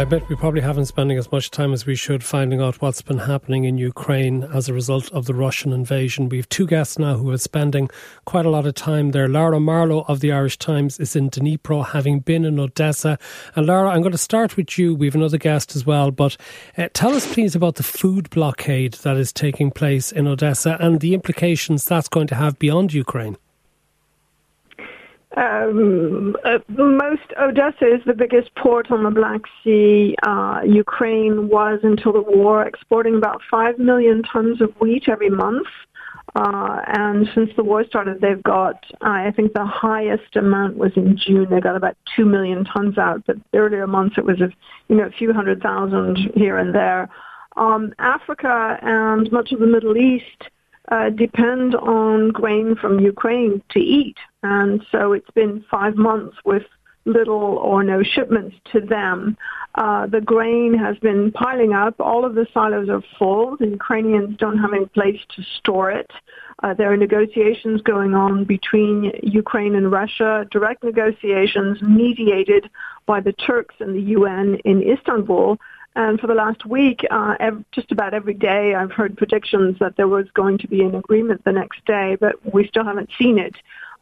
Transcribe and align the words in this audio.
I 0.00 0.04
bet 0.06 0.26
we 0.30 0.34
probably 0.34 0.62
haven't 0.62 0.86
spending 0.86 1.18
as 1.18 1.30
much 1.30 1.50
time 1.50 1.74
as 1.74 1.84
we 1.84 1.94
should 1.94 2.24
finding 2.24 2.58
out 2.58 2.80
what's 2.80 3.02
been 3.02 3.18
happening 3.18 3.64
in 3.64 3.76
Ukraine 3.76 4.44
as 4.44 4.66
a 4.66 4.72
result 4.72 5.12
of 5.12 5.26
the 5.26 5.34
Russian 5.34 5.74
invasion. 5.74 6.30
We 6.30 6.38
have 6.38 6.48
two 6.48 6.66
guests 6.66 6.98
now 6.98 7.18
who 7.18 7.30
are 7.30 7.36
spending 7.36 7.90
quite 8.24 8.46
a 8.46 8.48
lot 8.48 8.64
of 8.64 8.74
time 8.74 9.10
there. 9.10 9.28
Lara 9.28 9.60
Marlowe 9.60 10.06
of 10.08 10.20
the 10.20 10.32
Irish 10.32 10.56
Times 10.56 10.98
is 10.98 11.14
in 11.16 11.28
Dnipro, 11.28 11.86
having 11.86 12.20
been 12.20 12.46
in 12.46 12.58
Odessa. 12.58 13.18
And 13.54 13.66
Laura, 13.66 13.90
I'm 13.90 14.00
going 14.00 14.12
to 14.12 14.16
start 14.16 14.56
with 14.56 14.78
you. 14.78 14.94
We 14.94 15.06
have 15.06 15.16
another 15.16 15.36
guest 15.36 15.76
as 15.76 15.84
well, 15.84 16.10
but 16.10 16.38
uh, 16.78 16.88
tell 16.94 17.12
us 17.12 17.30
please 17.30 17.54
about 17.54 17.74
the 17.74 17.82
food 17.82 18.30
blockade 18.30 18.94
that 19.02 19.18
is 19.18 19.34
taking 19.34 19.70
place 19.70 20.12
in 20.12 20.26
Odessa 20.26 20.78
and 20.80 21.00
the 21.00 21.12
implications 21.12 21.84
that's 21.84 22.08
going 22.08 22.28
to 22.28 22.36
have 22.36 22.58
beyond 22.58 22.94
Ukraine. 22.94 23.36
Um, 25.36 26.34
uh, 26.44 26.58
most 26.68 27.22
Odessa 27.40 27.86
is 27.86 28.02
the 28.04 28.14
biggest 28.14 28.52
port 28.56 28.90
on 28.90 29.04
the 29.04 29.10
Black 29.10 29.42
Sea. 29.62 30.16
Uh, 30.24 30.60
Ukraine 30.66 31.48
was 31.48 31.78
until 31.84 32.12
the 32.12 32.22
war 32.22 32.66
exporting 32.66 33.14
about 33.14 33.40
five 33.48 33.78
million 33.78 34.22
tons 34.24 34.60
of 34.60 34.74
wheat 34.80 35.08
every 35.08 35.30
month. 35.30 35.68
Uh, 36.34 36.80
and 36.86 37.28
since 37.34 37.50
the 37.56 37.64
war 37.64 37.84
started, 37.84 38.20
they've 38.20 38.42
got, 38.42 38.84
I 39.00 39.32
think 39.32 39.52
the 39.52 39.64
highest 39.64 40.36
amount 40.36 40.76
was 40.76 40.92
in 40.96 41.16
June. 41.16 41.48
They 41.50 41.60
got 41.60 41.76
about 41.76 41.96
2 42.16 42.24
million 42.24 42.64
tons 42.64 42.98
out, 42.98 43.24
but 43.26 43.36
earlier 43.54 43.86
months 43.86 44.16
it 44.16 44.24
was 44.24 44.40
a, 44.40 44.48
you 44.88 44.96
know, 44.96 45.06
a 45.06 45.10
few 45.10 45.32
hundred 45.32 45.60
thousand 45.60 46.18
here 46.34 46.56
and 46.56 46.74
there. 46.74 47.08
Um, 47.56 47.92
Africa 47.98 48.78
and 48.80 49.30
much 49.32 49.50
of 49.52 49.58
the 49.58 49.66
Middle 49.66 49.96
East 49.96 50.50
uh, 50.90 51.10
depend 51.10 51.74
on 51.74 52.30
grain 52.30 52.76
from 52.76 53.00
Ukraine 53.00 53.62
to 53.70 53.78
eat. 53.78 54.16
And 54.42 54.84
so 54.90 55.12
it's 55.12 55.30
been 55.30 55.64
five 55.70 55.96
months 55.96 56.36
with 56.44 56.64
little 57.04 57.58
or 57.58 57.82
no 57.82 58.02
shipments 58.02 58.56
to 58.72 58.80
them. 58.80 59.36
Uh, 59.74 60.06
the 60.06 60.20
grain 60.20 60.74
has 60.76 60.98
been 60.98 61.30
piling 61.32 61.72
up. 61.72 61.94
All 62.00 62.24
of 62.24 62.34
the 62.34 62.46
silos 62.52 62.88
are 62.88 63.02
full. 63.18 63.56
The 63.56 63.68
Ukrainians 63.68 64.36
don't 64.36 64.58
have 64.58 64.72
any 64.74 64.86
place 64.86 65.20
to 65.36 65.42
store 65.58 65.90
it. 65.90 66.10
Uh, 66.62 66.74
there 66.74 66.92
are 66.92 66.96
negotiations 66.96 67.80
going 67.82 68.14
on 68.14 68.44
between 68.44 69.12
Ukraine 69.22 69.74
and 69.74 69.90
Russia, 69.90 70.46
direct 70.50 70.84
negotiations 70.84 71.80
mediated 71.80 72.68
by 73.06 73.20
the 73.20 73.32
Turks 73.32 73.76
and 73.80 73.94
the 73.94 74.02
UN 74.18 74.56
in 74.64 74.82
Istanbul. 74.82 75.56
And 75.96 76.20
for 76.20 76.28
the 76.28 76.34
last 76.34 76.64
week, 76.64 77.04
uh, 77.10 77.34
ev- 77.40 77.64
just 77.72 77.90
about 77.90 78.14
every 78.14 78.34
day, 78.34 78.74
I've 78.74 78.92
heard 78.92 79.16
predictions 79.16 79.78
that 79.80 79.96
there 79.96 80.06
was 80.06 80.30
going 80.32 80.58
to 80.58 80.68
be 80.68 80.82
an 80.82 80.94
agreement 80.94 81.44
the 81.44 81.52
next 81.52 81.84
day, 81.84 82.16
but 82.20 82.36
we 82.54 82.66
still 82.68 82.84
haven't 82.84 83.10
seen 83.18 83.38
it. 83.38 83.56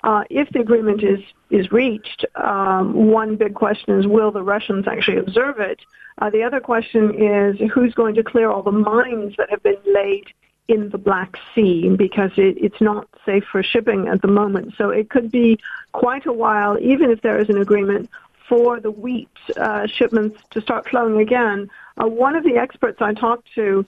Uh, 0.04 0.22
if 0.30 0.48
the 0.50 0.60
agreement 0.60 1.02
is 1.02 1.18
is 1.50 1.72
reached, 1.72 2.24
um, 2.36 2.92
one 3.10 3.36
big 3.36 3.54
question 3.54 3.98
is 3.98 4.06
will 4.06 4.30
the 4.30 4.42
Russians 4.42 4.86
actually 4.86 5.16
observe 5.16 5.58
it? 5.58 5.80
Uh, 6.18 6.30
the 6.30 6.42
other 6.42 6.60
question 6.60 7.14
is 7.14 7.58
who's 7.72 7.94
going 7.94 8.14
to 8.14 8.22
clear 8.22 8.50
all 8.50 8.62
the 8.62 8.70
mines 8.70 9.34
that 9.38 9.50
have 9.50 9.62
been 9.62 9.78
laid 9.86 10.26
in 10.68 10.90
the 10.90 10.98
Black 10.98 11.36
Sea 11.54 11.88
because 11.96 12.30
it, 12.36 12.58
it's 12.58 12.80
not 12.80 13.08
safe 13.24 13.44
for 13.50 13.62
shipping 13.62 14.06
at 14.06 14.20
the 14.20 14.28
moment. 14.28 14.74
So 14.76 14.90
it 14.90 15.08
could 15.08 15.30
be 15.32 15.58
quite 15.92 16.26
a 16.26 16.32
while, 16.32 16.78
even 16.78 17.10
if 17.10 17.22
there 17.22 17.40
is 17.40 17.48
an 17.48 17.60
agreement, 17.60 18.08
for 18.48 18.80
the 18.80 18.90
wheat 18.90 19.28
uh, 19.56 19.86
shipments 19.86 20.40
to 20.50 20.60
start 20.60 20.88
flowing 20.88 21.20
again. 21.20 21.68
Uh, 21.96 22.06
one 22.06 22.34
of 22.34 22.44
the 22.44 22.56
experts 22.56 22.98
I 23.00 23.12
talked 23.12 23.48
to 23.54 23.84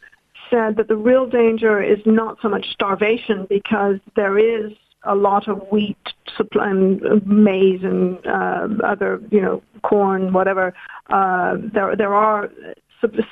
said 0.50 0.76
that 0.76 0.88
the 0.88 0.96
real 0.96 1.26
danger 1.26 1.82
is 1.82 1.98
not 2.04 2.38
so 2.42 2.48
much 2.48 2.70
starvation 2.70 3.46
because 3.48 3.98
there 4.16 4.38
is 4.38 4.72
a 5.04 5.14
lot 5.14 5.48
of 5.48 5.66
wheat 5.70 5.96
supply 6.36 6.70
and 6.70 7.26
maize 7.26 7.82
and 7.82 8.24
uh, 8.26 8.68
other, 8.84 9.20
you 9.30 9.40
know, 9.40 9.62
corn, 9.82 10.32
whatever. 10.32 10.74
Uh, 11.08 11.56
there, 11.72 11.96
there 11.96 12.14
are 12.14 12.50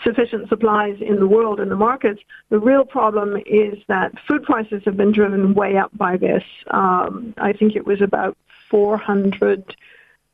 sufficient 0.02 0.48
supplies 0.48 0.96
in 1.00 1.16
the 1.16 1.26
world 1.26 1.60
in 1.60 1.68
the 1.68 1.76
markets. 1.76 2.22
The 2.48 2.58
real 2.58 2.84
problem 2.84 3.36
is 3.44 3.78
that 3.88 4.12
food 4.26 4.42
prices 4.44 4.82
have 4.86 4.96
been 4.96 5.12
driven 5.12 5.54
way 5.54 5.76
up 5.76 5.90
by 5.96 6.16
this. 6.16 6.42
Um, 6.70 7.34
I 7.36 7.52
think 7.52 7.76
it 7.76 7.86
was 7.86 8.00
about 8.00 8.36
400 8.70 9.76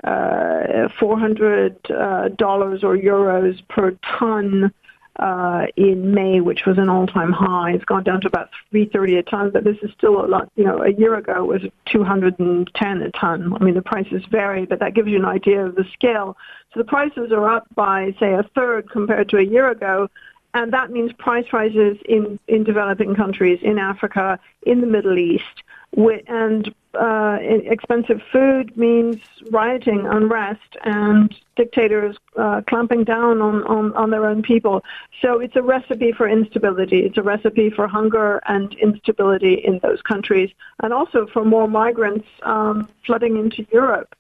uh, 0.03 0.89
$400 1.01 1.91
uh, 1.91 2.87
or 2.87 2.97
euros 2.97 3.63
per 3.69 3.97
ton 4.19 4.73
uh, 5.19 5.67
in 5.77 6.13
May, 6.13 6.41
which 6.41 6.67
was 6.67 6.77
an 6.77 6.89
all-time 6.89 7.33
high. 7.33 7.73
It's 7.73 7.85
gone 7.85 8.03
down 8.03 8.21
to 8.23 8.27
about 8.27 8.51
330 8.71 9.17
a 9.17 9.23
ton, 9.23 9.51
but 9.51 9.63
this 9.63 9.77
is 9.83 9.91
still 9.97 10.25
a 10.25 10.27
lot. 10.27 10.51
You 10.57 10.65
know, 10.65 10.83
a 10.83 10.91
year 10.91 11.15
ago 11.15 11.45
it 11.45 11.63
was 11.63 11.71
210 11.87 13.03
a 13.03 13.11
ton. 13.13 13.55
I 13.55 13.63
mean, 13.63 13.75
the 13.75 13.83
prices 13.83 14.25
vary, 14.31 14.67
but 14.67 14.81
that 14.81 14.95
gives 14.95 15.09
you 15.09 15.17
an 15.17 15.25
idea 15.25 15.65
of 15.65 15.77
the 15.77 15.85
scale. 15.93 16.37
So 16.73 16.81
the 16.81 16.85
prices 16.85 17.31
are 17.31 17.49
up 17.49 17.67
by, 17.75 18.15
say, 18.19 18.35
a 18.35 18.43
third 18.55 18.91
compared 18.91 19.29
to 19.29 19.37
a 19.37 19.45
year 19.45 19.71
ago, 19.71 20.11
and 20.53 20.73
that 20.73 20.91
means 20.91 21.13
price 21.15 21.47
rises 21.53 21.97
in 22.05 22.39
in 22.49 22.65
developing 22.65 23.15
countries, 23.15 23.61
in 23.63 23.79
Africa, 23.79 24.39
in 24.63 24.81
the 24.81 24.87
Middle 24.87 25.19
East 25.19 25.63
and 25.97 26.75
uh, 26.97 27.39
expensive 27.41 28.21
food 28.33 28.77
means 28.77 29.17
rioting, 29.51 30.07
unrest, 30.07 30.77
and 30.85 31.35
dictators 31.57 32.17
uh, 32.37 32.63
clamping 32.69 33.05
down 33.05 33.41
on, 33.41 33.65
on, 33.65 33.93
on 33.95 34.11
their 34.11 34.27
own 34.27 34.43
people. 34.43 34.83
So 35.23 35.41
it's 35.41 35.57
a 35.57 35.63
recipe 35.63 36.13
for 36.13 36.29
instability. 36.29 37.01
It's 37.01 37.19
a 37.19 37.23
recipe 37.23 37.71
for 37.71 37.87
hunger 37.87 38.41
and 38.47 38.73
instability 38.75 39.55
in 39.55 39.79
those 39.83 40.03
countries, 40.03 40.51
and 40.83 40.93
also 40.93 41.27
for 41.33 41.45
more 41.45 41.69
migrants 41.69 42.27
um, 42.43 42.89
flooding 43.07 43.37
into 43.37 43.67
Europe. 43.73 44.15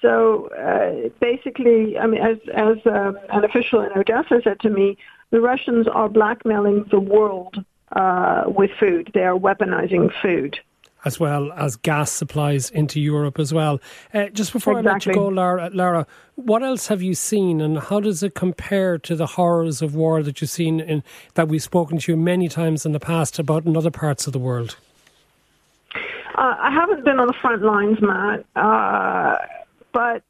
So 0.00 0.48
uh, 0.48 1.10
basically, 1.20 1.96
I 1.96 2.06
mean, 2.06 2.20
as, 2.20 2.38
as 2.52 2.84
uh, 2.86 3.12
an 3.30 3.44
official 3.44 3.80
in 3.82 3.92
Odessa 3.96 4.40
said 4.42 4.58
to 4.60 4.70
me, 4.70 4.98
the 5.30 5.40
Russians 5.40 5.86
are 5.86 6.08
blackmailing 6.08 6.84
the 6.90 7.00
world 7.00 7.64
uh, 7.92 8.44
with 8.46 8.70
food. 8.80 9.10
They 9.14 9.22
are 9.22 9.38
weaponizing 9.38 10.10
food 10.20 10.58
as 11.04 11.18
well 11.18 11.52
as 11.52 11.76
gas 11.76 12.10
supplies 12.10 12.70
into 12.70 13.00
Europe 13.00 13.38
as 13.38 13.52
well. 13.52 13.80
Uh, 14.14 14.28
just 14.28 14.52
before 14.52 14.78
exactly. 14.78 14.90
I 14.90 14.94
let 14.94 15.06
you 15.06 15.14
go, 15.14 15.28
Lara, 15.28 15.70
Lara, 15.72 16.06
what 16.36 16.62
else 16.62 16.88
have 16.88 17.02
you 17.02 17.14
seen, 17.14 17.60
and 17.60 17.78
how 17.78 18.00
does 18.00 18.22
it 18.22 18.34
compare 18.34 18.98
to 18.98 19.14
the 19.14 19.26
horrors 19.26 19.82
of 19.82 19.94
war 19.94 20.22
that 20.22 20.40
you've 20.40 20.50
seen 20.50 20.80
in 20.80 21.02
that 21.34 21.48
we've 21.48 21.62
spoken 21.62 21.98
to 21.98 22.12
you 22.12 22.16
many 22.16 22.48
times 22.48 22.86
in 22.86 22.92
the 22.92 23.00
past 23.00 23.38
about 23.38 23.64
in 23.64 23.76
other 23.76 23.90
parts 23.90 24.26
of 24.26 24.32
the 24.32 24.38
world? 24.38 24.76
Uh, 25.94 26.56
I 26.58 26.70
haven't 26.70 27.04
been 27.04 27.20
on 27.20 27.26
the 27.26 27.34
front 27.40 27.62
lines, 27.62 27.98
Matt, 28.00 28.46
uh, 28.56 29.36
but 29.92 30.22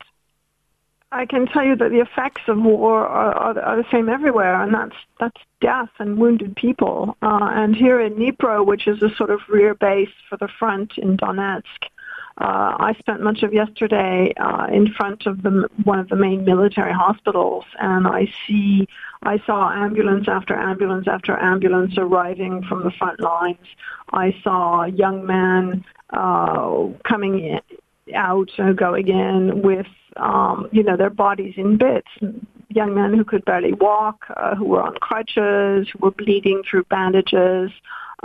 I 1.12 1.26
can 1.26 1.46
tell 1.46 1.62
you 1.62 1.76
that 1.76 1.90
the 1.90 2.00
effects 2.00 2.40
of 2.48 2.56
war 2.56 3.06
are, 3.06 3.34
are, 3.34 3.60
are, 3.60 3.76
the 3.76 3.88
same 3.92 4.08
everywhere, 4.08 4.62
and 4.62 4.72
that's 4.72 4.96
that's 5.20 5.40
death 5.60 5.90
and 5.98 6.18
wounded 6.18 6.56
people. 6.56 7.16
Uh, 7.20 7.50
and 7.52 7.76
here 7.76 8.00
in 8.00 8.14
Dnipro, 8.14 8.66
which 8.66 8.88
is 8.88 9.02
a 9.02 9.14
sort 9.16 9.30
of 9.30 9.40
rear 9.48 9.74
base 9.74 10.08
for 10.30 10.38
the 10.38 10.48
front 10.58 10.92
in 10.96 11.18
Donetsk, 11.18 11.90
uh, 12.38 12.76
I 12.78 12.96
spent 12.98 13.20
much 13.20 13.42
of 13.42 13.52
yesterday 13.52 14.32
uh, 14.40 14.66
in 14.72 14.92
front 14.94 15.26
of 15.26 15.42
the, 15.42 15.68
one 15.84 15.98
of 15.98 16.08
the 16.08 16.16
main 16.16 16.46
military 16.46 16.92
hospitals, 16.92 17.64
and 17.78 18.06
I 18.06 18.32
see 18.46 18.88
I 19.22 19.38
saw 19.44 19.70
ambulance 19.70 20.28
after 20.28 20.54
ambulance 20.54 21.06
after 21.08 21.38
ambulance 21.38 21.92
arriving 21.98 22.62
from 22.62 22.84
the 22.84 22.90
front 22.90 23.20
lines. 23.20 23.66
I 24.14 24.34
saw 24.42 24.84
a 24.84 24.88
young 24.88 25.26
man 25.26 25.84
uh, 26.10 26.86
coming 27.06 27.38
in, 27.38 27.60
out 28.14 28.50
uh, 28.58 28.72
going 28.72 29.08
in 29.08 29.62
with 29.62 29.86
um, 30.16 30.68
you 30.72 30.82
know 30.82 30.96
their 30.96 31.10
bodies 31.10 31.54
in 31.56 31.78
bits. 31.78 32.08
Young 32.68 32.94
men 32.94 33.12
who 33.12 33.24
could 33.24 33.44
barely 33.44 33.72
walk, 33.74 34.24
uh, 34.36 34.54
who 34.54 34.64
were 34.64 34.82
on 34.82 34.94
crutches, 34.96 35.88
who 35.90 35.98
were 36.00 36.10
bleeding 36.10 36.62
through 36.68 36.84
bandages. 36.84 37.70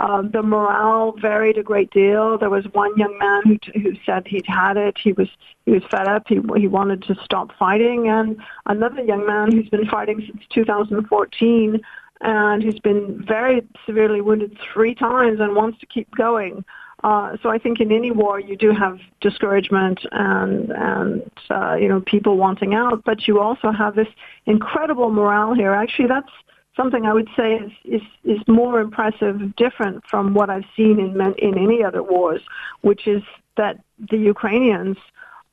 Um, 0.00 0.30
the 0.30 0.42
morale 0.42 1.12
varied 1.20 1.58
a 1.58 1.62
great 1.62 1.90
deal. 1.90 2.38
There 2.38 2.50
was 2.50 2.64
one 2.72 2.96
young 2.96 3.18
man 3.18 3.42
who, 3.44 3.58
t- 3.58 3.80
who 3.80 3.94
said 4.06 4.28
he'd 4.28 4.46
had 4.46 4.76
it. 4.76 4.96
He 4.96 5.12
was 5.12 5.28
he 5.66 5.72
was 5.72 5.82
fed 5.90 6.06
up. 6.06 6.24
He 6.28 6.40
he 6.56 6.68
wanted 6.68 7.02
to 7.04 7.16
stop 7.24 7.50
fighting, 7.58 8.08
and 8.08 8.36
another 8.66 9.02
young 9.02 9.26
man 9.26 9.50
who's 9.50 9.68
been 9.68 9.86
fighting 9.86 10.22
since 10.26 10.44
2014 10.54 11.80
and 12.20 12.62
who's 12.62 12.80
been 12.80 13.24
very 13.26 13.62
severely 13.86 14.20
wounded 14.20 14.56
three 14.72 14.94
times 14.94 15.38
and 15.40 15.54
wants 15.54 15.78
to 15.78 15.86
keep 15.86 16.10
going. 16.16 16.64
Uh, 17.04 17.36
so 17.42 17.48
I 17.48 17.58
think 17.58 17.80
in 17.80 17.92
any 17.92 18.10
war 18.10 18.40
you 18.40 18.56
do 18.56 18.72
have 18.72 18.98
discouragement 19.20 20.00
and 20.10 20.70
and 20.70 21.30
uh, 21.48 21.76
you 21.80 21.88
know 21.88 22.00
people 22.00 22.36
wanting 22.36 22.74
out, 22.74 23.04
but 23.04 23.28
you 23.28 23.40
also 23.40 23.70
have 23.70 23.94
this 23.94 24.08
incredible 24.46 25.10
morale 25.10 25.54
here. 25.54 25.72
Actually, 25.72 26.08
that's 26.08 26.32
something 26.76 27.06
I 27.06 27.12
would 27.12 27.28
say 27.36 27.54
is 27.54 27.72
is, 27.84 28.02
is 28.24 28.38
more 28.48 28.80
impressive, 28.80 29.54
different 29.54 30.04
from 30.06 30.34
what 30.34 30.50
I've 30.50 30.66
seen 30.76 30.98
in 30.98 31.20
in 31.38 31.56
any 31.56 31.84
other 31.84 32.02
wars, 32.02 32.42
which 32.80 33.06
is 33.06 33.22
that 33.56 33.78
the 34.10 34.18
Ukrainians 34.18 34.96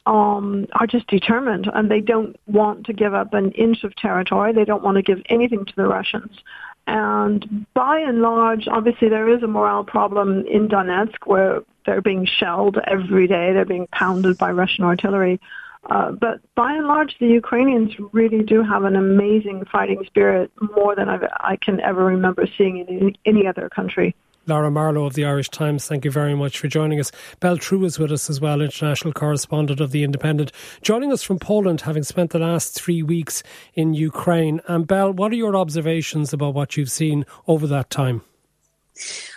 um, 0.06 0.68
are 0.74 0.88
just 0.88 1.08
determined 1.08 1.70
and 1.74 1.90
they 1.90 2.02
don't 2.02 2.40
want 2.46 2.86
to 2.86 2.94
give 2.94 3.14
up 3.14 3.34
an 3.34 3.52
inch 3.52 3.84
of 3.84 3.96
territory. 3.96 4.54
They 4.54 4.66
don't 4.66 4.84
want 4.84 4.96
to 4.98 5.02
give 5.02 5.22
anything 5.30 5.66
to 5.66 5.76
the 5.76 5.88
Russians. 5.88 6.32
And 6.88 7.66
by 7.74 8.00
and 8.00 8.22
large, 8.22 8.68
obviously 8.68 9.10
there 9.10 9.30
is 9.30 9.42
a 9.42 9.48
morale 9.48 9.84
problem 9.84 10.46
in 10.46 10.68
Donetsk 10.68 11.26
where 11.26 11.62
they're 11.86 12.02
being 12.02 12.26
shelled 12.26 12.78
every 12.86 13.28
day. 13.28 13.54
They're 13.54 13.66
being 13.66 13.88
pounded 13.88 14.38
by 14.38 14.52
Russian 14.52 14.84
artillery. 14.84 15.40
Uh, 15.90 16.12
but 16.12 16.42
by 16.56 16.74
and 16.74 16.88
large, 16.88 17.18
the 17.20 17.28
Ukrainians 17.28 17.94
really 18.12 18.42
do 18.44 18.64
have 18.64 18.84
an 18.84 18.96
amazing 18.96 19.66
fighting 19.72 20.04
spirit, 20.06 20.52
more 20.76 20.96
than 20.96 21.10
I've, 21.10 21.24
i 21.40 21.58
can 21.58 21.80
ever 21.80 22.04
remember 22.06 22.48
seeing 22.58 22.78
in 22.78 22.88
any, 22.88 23.16
any 23.26 23.48
other 23.48 23.70
country. 23.70 24.16
Lara 24.48 24.70
Marlowe 24.70 25.06
of 25.06 25.14
the 25.14 25.26
Irish 25.26 25.50
Times, 25.50 25.88
thank 25.88 26.06
you 26.06 26.12
very 26.12 26.36
much 26.36 26.60
for 26.60 26.68
joining 26.68 27.00
us. 27.00 27.12
Bel 27.40 27.58
Trew 27.58 27.84
is 27.86 27.98
with 27.98 28.12
us 28.12 28.30
as 28.30 28.40
well, 28.40 28.62
international 28.62 29.12
correspondent 29.12 29.80
of 29.80 29.92
The 29.92 30.04
Independent, 30.04 30.52
joining 30.84 31.12
us 31.12 31.24
from 31.24 31.40
Poland, 31.40 31.82
having 31.82 32.04
spent 32.04 32.32
the 32.32 32.40
last 32.40 32.76
three 32.76 33.02
weeks 33.02 33.42
in 33.74 33.94
Ukraine. 33.96 34.62
And 34.68 34.86
Bel, 34.86 35.12
what 35.14 35.32
are 35.32 35.36
your 35.36 35.56
observations 35.56 36.32
about 36.32 36.54
what 36.54 36.78
you've 36.78 36.92
seen 36.92 37.26
over 37.48 37.66
that 37.68 37.90
time? 37.90 38.22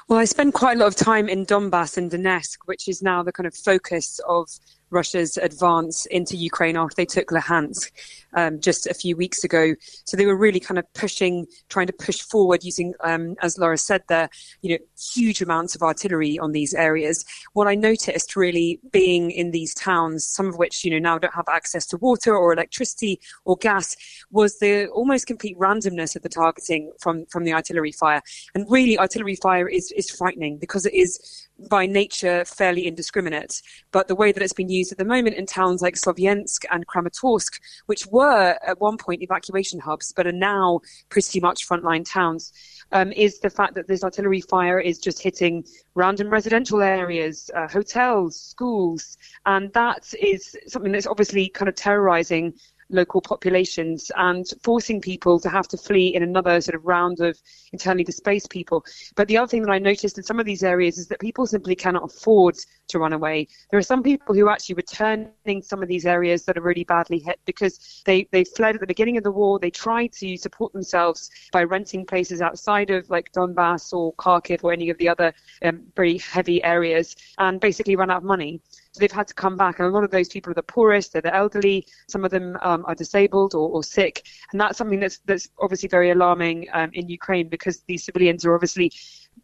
Well, 0.09 0.19
I 0.19 0.25
spent 0.25 0.55
quite 0.55 0.79
a 0.79 0.81
lot 0.81 0.87
of 0.87 0.97
time 0.97 1.29
in 1.29 1.45
Donbass 1.45 1.99
and 1.99 2.11
Donetsk, 2.11 2.61
which 2.65 2.89
is 2.89 3.03
now 3.03 3.23
the 3.23 3.31
kind 3.31 3.47
of 3.47 3.55
focus 3.55 4.19
of 4.27 4.49
Russia's 4.91 5.37
advance 5.37 6.07
into 6.07 6.37
Ukraine 6.37 6.77
after 6.77 6.95
they 6.97 7.05
took 7.05 7.29
Luhansk 7.29 7.91
um, 8.35 8.61
just 8.61 8.87
a 8.87 8.95
few 8.95 9.17
weeks 9.17 9.45
ago. 9.45 9.75
So 10.05 10.17
they 10.17 10.27
were 10.27 10.37
really 10.37 10.61
kind 10.61 10.79
of 10.79 10.93
pushing, 10.95 11.47
trying 11.69 11.87
to 11.89 11.93
push 11.93 12.21
forward 12.21 12.65
using, 12.65 12.95
um, 13.05 13.35
as 13.43 13.59
Laura 13.59 13.79
said 13.79 14.03
there, 14.09 14.29
you 14.63 14.71
know, 14.71 14.79
huge 15.15 15.43
amounts 15.43 15.75
of 15.75 15.83
artillery 15.83 16.39
on 16.39 16.53
these 16.53 16.75
areas. 16.75 17.25
What 17.53 17.69
I 17.69 17.75
noticed 17.75 18.37
really 18.37 18.81
being 18.93 19.31
in 19.31 19.51
these 19.51 19.75
towns, 19.75 20.27
some 20.27 20.47
of 20.47 20.57
which, 20.57 20.85
you 20.85 20.91
know, 20.91 20.99
now 20.99 21.19
don't 21.19 21.35
have 21.35 21.49
access 21.49 21.87
to 21.89 21.97
water 21.99 22.37
or 22.37 22.53
electricity 22.53 23.21
or 23.45 23.57
gas, 23.57 23.97
was 24.31 24.59
the 24.59 24.89
almost 24.89 25.27
complete 25.27 25.59
randomness 25.59 26.17
of 26.17 26.23
the 26.23 26.29
targeting 26.29 26.93
from, 27.01 27.27
from 27.27 27.45
the 27.45 27.53
artillery 27.53 27.93
fire. 27.93 28.23
And 28.55 28.67
really, 28.71 28.99
artillery 28.99 29.37
fire 29.37 29.69
is, 29.69 29.93
is 29.99 30.11
frightening 30.11 30.56
because 30.56 30.87
it 30.87 30.95
is 30.95 31.49
by 31.69 31.85
nature 31.87 32.45
fairly 32.45 32.87
indiscriminate. 32.87 33.61
But 33.91 34.09
the 34.09 34.15
way 34.15 34.33
that 34.33 34.43
it's 34.43 34.53
been 34.53 34.69
used 34.69 34.93
at 34.93 34.99
the 34.99 35.05
moment 35.05 35.37
in 35.37 35.45
towns 35.45 35.83
like 35.83 35.97
Sloviansk 35.97 36.65
and 36.71 36.87
Kramatorsk, 36.87 37.61
which 37.87 38.06
were 38.06 38.56
at 38.65 38.81
one 38.81 38.97
point 38.97 39.23
evacuation 39.23 39.81
hubs, 39.81 40.12
but 40.12 40.27
are 40.27 40.33
now 40.33 40.81
pretty 41.09 41.41
much 41.41 41.69
frontline 41.69 42.09
towns, 42.09 42.53
um, 42.93 43.12
is 43.12 43.41
the 43.41 43.50
fact 43.50 43.75
that 43.75 43.89
this 43.89 44.05
artillery 44.05 44.41
fire 44.41 44.79
is 44.79 44.99
just 44.99 45.23
hitting 45.23 45.65
random 45.95 46.31
residential 46.31 46.81
areas, 46.81 47.50
uh, 47.56 47.67
hotels, 47.69 48.41
schools, 48.41 49.19
and 49.47 49.73
that 49.73 50.15
is 50.21 50.56
something 50.69 50.93
that's 50.93 51.06
obviously 51.06 51.49
kind 51.49 51.69
of 51.69 51.75
terrorizing 51.75 52.55
local 52.90 53.20
populations 53.20 54.11
and 54.17 54.46
forcing 54.62 55.00
people 55.00 55.38
to 55.40 55.49
have 55.49 55.69
to 55.69 55.76
flee 55.76 56.14
in 56.14 56.23
another 56.23 56.61
sort 56.61 56.75
of 56.75 56.85
round 56.85 57.20
of 57.20 57.38
internally 57.73 58.05
displaced 58.05 58.50
people. 58.50 58.85
But 59.14 59.29
the 59.29 59.37
other 59.37 59.49
thing 59.49 59.62
that 59.62 59.70
I 59.70 59.79
noticed 59.79 60.19
in 60.19 60.25
some 60.25 60.40
of 60.40 60.46
these 60.46 60.62
areas 60.62 60.99
is 60.99 61.08
that 61.08 61.20
people 61.20 61.46
simply 61.46 61.75
cannot 61.75 62.05
afford 62.05 62.56
to 62.88 62.99
run 62.99 63.12
away. 63.12 63.49
There 63.70 63.79
are 63.79 63.82
some 63.82 64.02
people 64.02 64.35
who 64.35 64.46
are 64.46 64.52
actually 64.52 64.76
returning 64.76 65.62
some 65.62 65.82
of 65.82 65.88
these 65.88 66.06
areas 66.06 66.44
that 66.44 66.56
are 66.56 66.62
really 66.62 66.85
badly 66.85 67.19
hit 67.19 67.38
because 67.44 68.02
they, 68.06 68.29
they 68.32 68.44
fled 68.44 68.75
at 68.75 68.81
the 68.81 68.87
beginning 68.87 69.17
of 69.17 69.25
the 69.25 69.31
war. 69.31 69.58
They 69.58 69.70
tried 69.70 70.12
to 70.14 70.37
support 70.37 70.73
themselves 70.73 71.31
by 71.52 71.64
renting 71.64 72.06
places 72.06 72.40
outside 72.40 72.90
of 72.90 73.08
like 73.11 73.32
Donbass 73.32 73.93
or 73.93 74.14
Kharkiv 74.14 74.64
or 74.64 74.73
any 74.73 74.90
of 74.90 74.99
the 74.99 75.08
other 75.08 75.32
um, 75.62 75.82
very 75.96 76.19
heavy 76.19 76.62
areas 76.64 77.17
and 77.38 77.61
basically 77.61 77.96
run 77.96 78.11
out 78.11 78.19
of 78.19 78.25
money. 78.25 78.61
So 78.93 79.00
they've 79.00 79.12
had 79.12 79.29
to 79.29 79.35
come 79.35 79.56
back. 79.56 79.79
And 79.79 79.88
a 79.88 79.90
lot 79.90 80.05
of 80.05 80.11
those 80.11 80.29
people 80.29 80.50
are 80.50 80.55
the 80.55 80.62
poorest, 80.62 81.12
they're 81.12 81.23
the 81.23 81.35
elderly, 81.35 81.87
some 82.08 82.25
of 82.25 82.31
them 82.31 82.56
um, 82.62 82.85
are 82.87 82.94
disabled 82.94 83.55
or, 83.55 83.69
or, 83.69 83.82
sick. 83.82 84.26
And 84.52 84.61
that's 84.61 84.79
something 84.79 85.00
that's, 85.00 85.19
that's 85.26 85.49
obviously 85.58 85.88
very 85.88 86.11
alarming 86.11 86.69
um, 86.73 86.90
in 86.93 87.08
Ukraine 87.08 87.49
because 87.49 87.82
these 87.87 88.05
civilians 88.05 88.44
are 88.44 88.55
obviously 88.55 88.93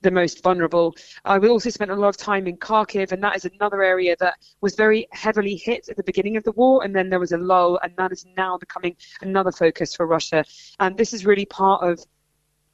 the 0.02 0.10
most 0.10 0.42
vulnerable. 0.42 0.94
Uh, 1.24 1.38
also 1.48 1.70
spent 1.70 1.90
a 1.90 1.94
lot 1.94 2.08
of 2.08 2.16
time 2.16 2.46
in 2.46 2.56
Kharkiv, 2.56 3.12
and 3.12 3.22
that 3.22 3.36
is 3.36 3.44
another 3.44 3.82
area 3.82 4.16
that 4.20 4.34
was 4.60 4.74
very 4.74 5.06
heavily 5.12 5.56
hit 5.56 5.88
at 5.88 5.96
the 5.96 6.02
beginning 6.02 6.36
of 6.36 6.44
the 6.44 6.52
war, 6.52 6.84
and 6.84 6.94
then 6.94 7.08
there 7.08 7.20
was 7.20 7.32
a 7.32 7.38
lull, 7.38 7.78
and 7.82 7.92
that 7.96 8.12
is 8.12 8.26
now 8.36 8.58
becoming 8.58 8.96
another 9.22 9.52
focus 9.52 9.94
for 9.94 10.06
Russia. 10.06 10.44
And 10.80 10.96
this 10.96 11.12
is 11.12 11.26
really 11.26 11.46
part 11.46 11.82
of 11.82 12.04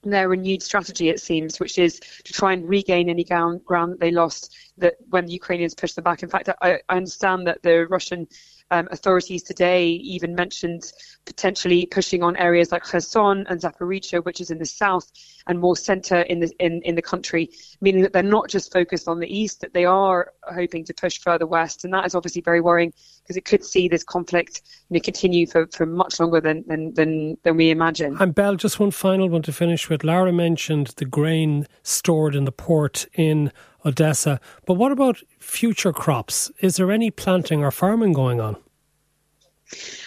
their 0.03 0.29
renewed 0.29 0.63
strategy, 0.63 1.09
it 1.09 1.21
seems, 1.21 1.61
which 1.61 1.79
is 1.79 2.01
to 2.25 2.33
try 2.33 2.53
and 2.53 2.69
regain 2.69 3.09
any 3.09 3.25
ground, 3.25 3.65
ground 3.65 3.93
that 3.93 4.01
they 4.01 4.11
lost 4.11 4.57
that 4.79 4.95
when 5.11 5.27
the 5.27 5.33
Ukrainians 5.33 5.75
pushed 5.75 5.97
them 5.97 6.05
back. 6.05 6.23
In 6.23 6.29
fact, 6.29 6.49
I, 6.63 6.81
I 6.89 6.97
understand 6.97 7.47
that 7.47 7.63
the 7.63 7.87
Russian 7.87 8.27
um, 8.71 8.89
authorities 8.91 9.43
today 9.43 9.89
even 9.89 10.35
mentioned 10.35 10.93
potentially 11.27 11.87
pushing 11.87 12.23
on 12.23 12.37
areas 12.37 12.73
like 12.73 12.83
Kherson 12.83 13.47
and 13.49 13.61
Zaporizhia, 13.61 14.25
which 14.25 14.41
is 14.41 14.51
in 14.51 14.59
the 14.59 14.67
south 14.67 15.11
and 15.47 15.59
more 15.59 15.77
centre 15.77 16.21
in 16.23 16.41
the 16.41 16.51
in, 16.59 16.81
in 16.83 16.95
the 16.95 17.03
country, 17.03 17.51
meaning 17.81 18.03
that 18.03 18.13
they're 18.13 18.23
not 18.23 18.49
just 18.49 18.73
focused 18.73 19.09
on 19.09 19.21
the 19.21 19.27
east, 19.27 19.61
that 19.61 19.75
they 19.75 19.85
are 19.85 20.33
hoping 20.45 20.85
to 20.85 20.95
push 20.95 21.19
further 21.19 21.47
west, 21.47 21.85
and 21.85 21.93
that 21.93 22.07
is 22.07 22.15
obviously 22.15 22.43
very 22.43 22.61
worrying 22.61 22.93
because 23.23 23.37
it 23.37 23.45
could 23.45 23.65
see 23.65 23.89
this 23.89 24.05
conflict 24.05 24.63
you 24.89 24.95
know, 24.95 25.01
continue 25.01 25.47
for, 25.47 25.67
for 25.69 25.87
much 25.87 26.21
longer 26.21 26.41
than, 26.41 26.65
than 26.67 26.95
than 26.95 27.37
than 27.43 27.57
we 27.57 27.71
imagine. 27.71 28.17
And 28.21 28.35
Bel, 28.35 28.57
just 28.57 28.81
one 28.81 28.91
final 28.91 29.29
one 29.29 29.43
to 29.43 29.53
finish 29.53 29.89
with. 29.89 30.05
Lara 30.05 30.33
mentioned 30.33 30.89
the 30.97 31.05
grain 31.05 31.67
stored 31.83 32.35
in 32.35 32.45
the 32.45 32.53
port 32.53 33.07
in 33.15 33.53
Odessa. 33.85 34.41
But 34.67 34.75
what 34.75 34.93
about 34.93 35.19
future 35.39 35.93
crops? 35.93 36.51
Is 36.61 36.77
there 36.77 36.91
any 36.91 37.11
planting 37.11 37.65
or 37.65 37.71
farming 37.71 38.13
going 38.13 38.41
on? 38.41 38.57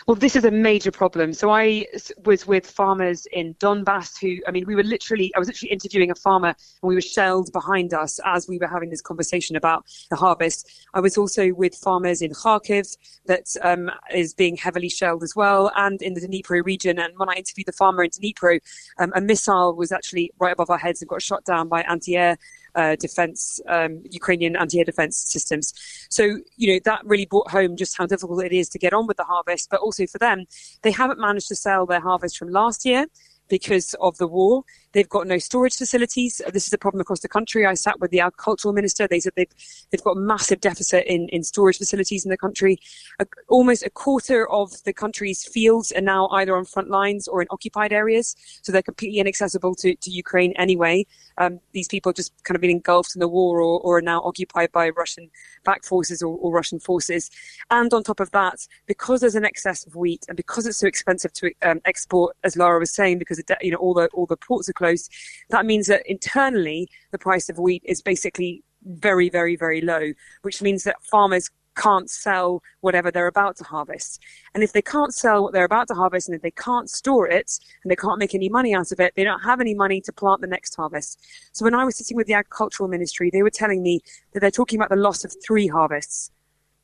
Well, 0.07 0.15
this 0.15 0.35
is 0.35 0.43
a 0.43 0.51
major 0.51 0.91
problem. 0.91 1.33
So 1.33 1.49
I 1.49 1.85
was 2.25 2.45
with 2.45 2.69
farmers 2.69 3.25
in 3.27 3.53
Donbass 3.55 4.19
who, 4.19 4.41
I 4.47 4.51
mean, 4.51 4.65
we 4.65 4.75
were 4.75 4.83
literally, 4.83 5.33
I 5.35 5.39
was 5.39 5.47
literally 5.47 5.71
interviewing 5.71 6.11
a 6.11 6.15
farmer 6.15 6.49
and 6.49 6.87
we 6.87 6.95
were 6.95 7.01
shelled 7.01 7.51
behind 7.53 7.93
us 7.93 8.19
as 8.25 8.47
we 8.47 8.57
were 8.57 8.67
having 8.67 8.89
this 8.89 9.01
conversation 9.01 9.55
about 9.55 9.85
the 10.09 10.17
harvest. 10.17 10.69
I 10.93 10.99
was 10.99 11.17
also 11.17 11.53
with 11.53 11.75
farmers 11.75 12.21
in 12.21 12.31
Kharkiv 12.31 12.97
that 13.25 13.47
um, 13.61 13.89
is 14.13 14.33
being 14.33 14.57
heavily 14.57 14.89
shelled 14.89 15.23
as 15.23 15.35
well 15.35 15.71
and 15.77 16.01
in 16.01 16.13
the 16.13 16.21
Dnipro 16.21 16.65
region. 16.65 16.99
And 16.99 17.13
when 17.17 17.29
I 17.29 17.35
interviewed 17.35 17.67
the 17.67 17.71
farmer 17.71 18.03
in 18.03 18.09
Dnipro, 18.09 18.59
um, 18.99 19.13
a 19.15 19.21
missile 19.21 19.75
was 19.75 19.93
actually 19.93 20.31
right 20.39 20.53
above 20.53 20.69
our 20.69 20.77
heads 20.77 21.01
and 21.01 21.07
got 21.07 21.21
shot 21.21 21.45
down 21.45 21.69
by 21.69 21.83
anti-air 21.83 22.37
uh, 22.75 22.95
defense, 22.95 23.59
um, 23.67 24.01
Ukrainian 24.09 24.55
anti-air 24.55 24.85
defense 24.85 25.17
systems. 25.17 25.73
So, 26.09 26.23
you 26.55 26.73
know, 26.73 26.79
that 26.85 27.01
really 27.05 27.25
brought 27.25 27.49
home 27.51 27.75
just 27.75 27.97
how 27.97 28.05
difficult 28.05 28.43
it 28.43 28.53
is 28.53 28.69
to 28.69 28.79
get 28.79 28.93
on 28.93 29.07
with 29.07 29.17
the 29.17 29.23
harvest, 29.23 29.69
but 29.69 29.79
also 29.79 30.05
for 30.07 30.17
them, 30.17 30.45
they 30.81 30.91
haven't 30.91 31.19
managed 31.19 31.47
to 31.49 31.55
sell 31.55 31.85
their 31.85 31.99
harvest 32.01 32.37
from 32.37 32.49
last 32.49 32.85
year 32.85 33.07
because 33.49 33.93
of 34.01 34.17
the 34.17 34.27
war. 34.27 34.63
They've 34.93 35.09
got 35.09 35.27
no 35.27 35.37
storage 35.37 35.75
facilities. 35.75 36.41
This 36.51 36.67
is 36.67 36.73
a 36.73 36.77
problem 36.77 37.01
across 37.01 37.21
the 37.21 37.27
country. 37.27 37.65
I 37.65 37.73
sat 37.73 37.99
with 37.99 38.11
the 38.11 38.19
agricultural 38.19 38.73
minister. 38.73 39.07
They 39.07 39.19
said 39.19 39.33
they've, 39.35 39.51
they've 39.91 40.03
got 40.03 40.17
a 40.17 40.19
massive 40.19 40.61
deficit 40.61 41.05
in, 41.05 41.29
in 41.29 41.43
storage 41.43 41.77
facilities 41.77 42.25
in 42.25 42.31
the 42.31 42.37
country. 42.37 42.79
A, 43.19 43.25
almost 43.47 43.83
a 43.83 43.89
quarter 43.89 44.49
of 44.49 44.83
the 44.83 44.93
country's 44.93 45.43
fields 45.43 45.91
are 45.91 46.01
now 46.01 46.27
either 46.29 46.55
on 46.55 46.65
front 46.65 46.89
lines 46.89 47.27
or 47.27 47.41
in 47.41 47.47
occupied 47.49 47.91
areas. 47.91 48.35
So 48.61 48.71
they're 48.71 48.81
completely 48.81 49.19
inaccessible 49.19 49.75
to, 49.75 49.95
to 49.95 50.11
Ukraine 50.11 50.53
anyway. 50.53 51.05
Um, 51.37 51.59
these 51.71 51.87
people 51.87 52.13
just 52.13 52.31
kind 52.43 52.55
of 52.55 52.61
been 52.61 52.69
engulfed 52.69 53.15
in 53.15 53.19
the 53.19 53.27
war 53.27 53.59
or, 53.59 53.79
or 53.81 53.97
are 53.97 54.01
now 54.01 54.21
occupied 54.21 54.71
by 54.71 54.89
Russian 54.89 55.29
backed 55.63 55.85
forces 55.85 56.21
or, 56.21 56.37
or 56.37 56.51
Russian 56.51 56.79
forces. 56.79 57.31
And 57.71 57.91
on 57.93 58.03
top 58.03 58.19
of 58.19 58.31
that, 58.31 58.67
because 58.85 59.21
there's 59.21 59.35
an 59.35 59.45
excess 59.45 59.85
of 59.85 59.95
wheat 59.95 60.25
and 60.27 60.37
because 60.37 60.67
it's 60.67 60.77
so 60.77 60.87
expensive 60.87 61.33
to 61.33 61.51
um, 61.63 61.81
export, 61.85 62.35
as 62.43 62.55
Laura 62.55 62.79
was 62.79 62.91
saying, 62.91 63.17
because 63.17 63.39
it, 63.39 63.49
you 63.61 63.71
know 63.71 63.77
all 63.77 63.93
the 63.93 64.07
all 64.13 64.25
the 64.25 64.37
ports 64.37 64.69
are 64.69 64.73
closed, 64.83 65.11
that 65.49 65.65
means 65.65 65.87
that 65.87 66.03
internally 66.05 66.89
the 67.11 67.17
price 67.17 67.49
of 67.49 67.57
wheat 67.57 67.83
is 67.85 68.01
basically 68.01 68.63
very, 68.85 69.29
very, 69.29 69.55
very 69.55 69.81
low, 69.81 70.11
which 70.41 70.61
means 70.61 70.83
that 70.83 71.03
farmers 71.03 71.49
can't 71.75 72.09
sell 72.09 72.61
whatever 72.81 73.09
they're 73.09 73.27
about 73.27 73.55
to 73.57 73.63
harvest. 73.63 74.21
And 74.53 74.63
if 74.63 74.73
they 74.73 74.81
can't 74.81 75.13
sell 75.13 75.43
what 75.43 75.53
they're 75.53 75.63
about 75.63 75.87
to 75.87 75.95
harvest 75.95 76.27
and 76.27 76.35
if 76.35 76.41
they 76.41 76.51
can't 76.51 76.89
store 76.89 77.27
it 77.27 77.51
and 77.83 77.89
they 77.89 77.95
can't 77.95 78.19
make 78.19 78.35
any 78.35 78.49
money 78.49 78.75
out 78.75 78.91
of 78.91 78.99
it, 78.99 79.13
they 79.15 79.23
don't 79.23 79.39
have 79.39 79.61
any 79.61 79.73
money 79.73 80.01
to 80.01 80.13
plant 80.13 80.41
the 80.41 80.47
next 80.47 80.75
harvest. 80.75 81.19
So 81.51 81.65
when 81.65 81.73
I 81.73 81.85
was 81.85 81.95
sitting 81.95 82.17
with 82.17 82.27
the 82.27 82.33
agricultural 82.33 82.89
ministry, 82.89 83.29
they 83.31 83.41
were 83.41 83.49
telling 83.49 83.81
me 83.81 84.01
that 84.33 84.41
they're 84.41 84.51
talking 84.51 84.77
about 84.77 84.89
the 84.89 84.95
loss 85.07 85.23
of 85.23 85.33
three 85.45 85.67
harvests. 85.67 86.29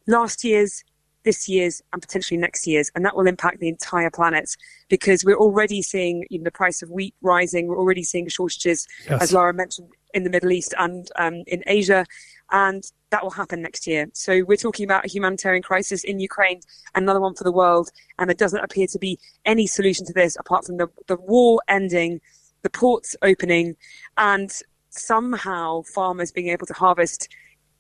Last 0.07 0.43
year's, 0.43 0.83
this 1.23 1.49
year's 1.49 1.81
and 1.93 2.01
potentially 2.01 2.37
next 2.37 2.65
year's, 2.65 2.91
and 2.95 3.05
that 3.05 3.15
will 3.15 3.27
impact 3.27 3.59
the 3.59 3.67
entire 3.67 4.09
planet 4.09 4.55
because 4.89 5.23
we're 5.23 5.37
already 5.37 5.81
seeing 5.81 6.25
you 6.29 6.39
know, 6.39 6.43
the 6.45 6.51
price 6.51 6.81
of 6.81 6.89
wheat 6.89 7.13
rising. 7.21 7.67
We're 7.67 7.77
already 7.77 8.03
seeing 8.03 8.27
shortages, 8.29 8.87
yes. 9.09 9.21
as 9.21 9.33
Laura 9.33 9.53
mentioned, 9.53 9.89
in 10.13 10.23
the 10.23 10.29
Middle 10.29 10.51
East 10.51 10.73
and 10.77 11.07
um, 11.17 11.43
in 11.47 11.63
Asia, 11.67 12.05
and 12.51 12.83
that 13.11 13.23
will 13.23 13.31
happen 13.31 13.61
next 13.61 13.87
year. 13.87 14.07
So 14.13 14.43
we're 14.43 14.57
talking 14.57 14.85
about 14.85 15.05
a 15.05 15.07
humanitarian 15.07 15.63
crisis 15.63 16.03
in 16.03 16.19
Ukraine, 16.19 16.61
another 16.95 17.19
one 17.19 17.35
for 17.35 17.43
the 17.43 17.51
world, 17.51 17.89
and 18.17 18.29
there 18.29 18.35
doesn't 18.35 18.63
appear 18.63 18.87
to 18.87 18.99
be 18.99 19.19
any 19.45 19.67
solution 19.67 20.05
to 20.05 20.13
this 20.13 20.37
apart 20.39 20.65
from 20.65 20.77
the, 20.77 20.87
the 21.07 21.17
war 21.17 21.61
ending, 21.67 22.21
the 22.61 22.69
ports 22.69 23.15
opening, 23.21 23.75
and 24.17 24.51
somehow 24.89 25.81
farmers 25.83 26.31
being 26.31 26.49
able 26.49 26.65
to 26.65 26.73
harvest, 26.73 27.29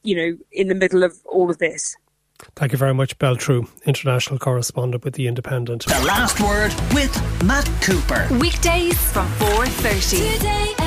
you 0.03 0.15
know, 0.15 0.37
in 0.51 0.67
the 0.67 0.75
middle 0.75 1.03
of 1.03 1.15
all 1.25 1.49
of 1.49 1.57
this. 1.57 1.95
Thank 2.55 2.71
you 2.71 2.77
very 2.77 2.93
much, 2.93 3.17
Bel 3.19 3.35
Trew, 3.35 3.67
international 3.85 4.39
correspondent 4.39 5.03
with 5.03 5.15
The 5.15 5.27
Independent. 5.27 5.85
The 5.85 6.03
Last 6.05 6.39
Word 6.39 6.73
with 6.93 7.13
Matt 7.43 7.69
Cooper. 7.81 8.27
Weekdays 8.39 8.97
from 9.11 9.27
4.30. 9.27 10.37
Today 10.37 10.78